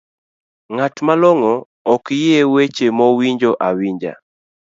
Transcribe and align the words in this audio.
ng'at 0.73 0.95
malongo 1.07 1.53
ok 1.93 2.05
yie 2.21 2.41
weche 2.53 2.85
moowinjo 2.97 3.51
awinja 3.67 4.13